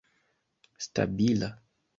stabila 0.89 1.49